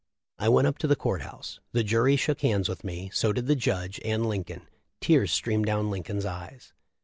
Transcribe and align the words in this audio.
I 0.39 0.49
went 0.49 0.65
up 0.65 0.79
to 0.79 0.87
the 0.87 0.95
court 0.95 1.21
house. 1.21 1.59
The 1.73 1.83
jury 1.83 2.15
shook 2.15 2.41
hands 2.41 2.67
with 2.67 2.83
me; 2.83 3.11
so 3.13 3.31
did 3.31 3.45
the 3.45 3.55
judge 3.55 3.99
and 4.03 4.25
Lincoln; 4.25 4.67
tears 4.99 5.29
streamed 5.31 5.67
down 5.67 5.91
Lincoln's 5.91 6.25
eyes 6.25 6.73